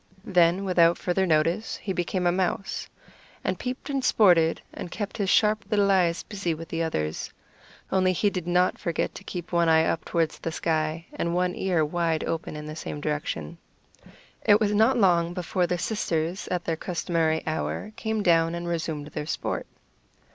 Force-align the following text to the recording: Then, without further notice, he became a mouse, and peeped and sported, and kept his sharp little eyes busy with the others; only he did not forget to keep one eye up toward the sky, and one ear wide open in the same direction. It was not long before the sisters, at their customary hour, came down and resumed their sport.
Then, 0.25 0.65
without 0.65 0.97
further 0.97 1.27
notice, 1.27 1.75
he 1.77 1.93
became 1.93 2.25
a 2.25 2.31
mouse, 2.31 2.89
and 3.43 3.59
peeped 3.59 3.87
and 3.87 4.03
sported, 4.03 4.59
and 4.73 4.89
kept 4.89 5.15
his 5.17 5.29
sharp 5.29 5.63
little 5.69 5.91
eyes 5.91 6.23
busy 6.23 6.55
with 6.55 6.69
the 6.69 6.81
others; 6.81 7.31
only 7.91 8.11
he 8.11 8.31
did 8.31 8.47
not 8.47 8.79
forget 8.79 9.13
to 9.13 9.23
keep 9.23 9.51
one 9.51 9.69
eye 9.69 9.85
up 9.85 10.03
toward 10.03 10.31
the 10.31 10.51
sky, 10.51 11.05
and 11.13 11.35
one 11.35 11.53
ear 11.53 11.85
wide 11.85 12.23
open 12.23 12.55
in 12.55 12.65
the 12.65 12.75
same 12.75 12.99
direction. 12.99 13.59
It 14.43 14.59
was 14.59 14.73
not 14.73 14.97
long 14.97 15.35
before 15.35 15.67
the 15.67 15.77
sisters, 15.77 16.47
at 16.47 16.65
their 16.65 16.75
customary 16.77 17.43
hour, 17.45 17.91
came 17.95 18.23
down 18.23 18.55
and 18.55 18.67
resumed 18.67 19.05
their 19.09 19.27
sport. 19.27 19.67